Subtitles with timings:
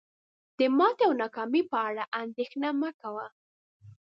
[0.57, 3.25] د ماتي او ناکامی په اړه اندیښنه مه کوه